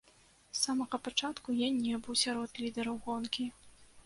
З 0.53 0.55
самага 0.67 0.99
пачатку 1.07 1.55
ён 1.67 1.77
не 1.85 1.95
быў 2.09 2.19
сярод 2.23 2.57
лідараў 2.63 2.99
гонкі. 3.05 3.49